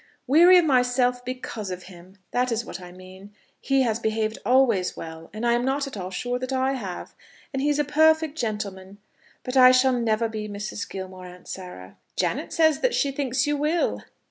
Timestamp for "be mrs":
10.27-10.89